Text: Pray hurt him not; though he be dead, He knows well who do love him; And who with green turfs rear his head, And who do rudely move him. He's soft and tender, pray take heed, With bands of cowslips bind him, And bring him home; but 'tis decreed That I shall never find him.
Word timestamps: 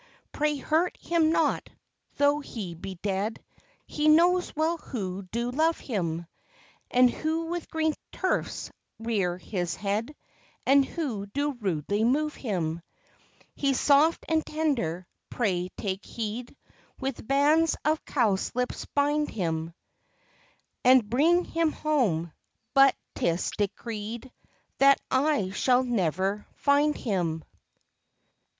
Pray 0.31 0.55
hurt 0.55 0.97
him 0.97 1.31
not; 1.31 1.69
though 2.17 2.39
he 2.39 2.73
be 2.73 2.95
dead, 3.03 3.39
He 3.85 4.07
knows 4.07 4.51
well 4.55 4.77
who 4.79 5.21
do 5.31 5.51
love 5.51 5.77
him; 5.77 6.25
And 6.89 7.07
who 7.07 7.45
with 7.45 7.69
green 7.69 7.93
turfs 8.11 8.71
rear 8.97 9.37
his 9.37 9.75
head, 9.75 10.15
And 10.65 10.83
who 10.83 11.27
do 11.27 11.51
rudely 11.51 12.03
move 12.03 12.33
him. 12.33 12.81
He's 13.53 13.79
soft 13.79 14.25
and 14.27 14.43
tender, 14.43 15.05
pray 15.29 15.69
take 15.77 16.03
heed, 16.03 16.57
With 16.99 17.27
bands 17.27 17.77
of 17.85 18.03
cowslips 18.03 18.87
bind 18.95 19.29
him, 19.29 19.71
And 20.83 21.11
bring 21.11 21.45
him 21.45 21.71
home; 21.73 22.33
but 22.73 22.95
'tis 23.13 23.51
decreed 23.55 24.31
That 24.79 24.99
I 25.11 25.51
shall 25.51 25.83
never 25.83 26.47
find 26.55 26.97
him. 26.97 27.43